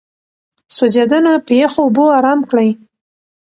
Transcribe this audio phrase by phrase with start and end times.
[0.75, 2.69] سوځېدنه په يخو اوبو آرام کړئ.